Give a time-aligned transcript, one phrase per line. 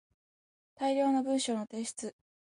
[0.73, 2.15] 大量の文章の提出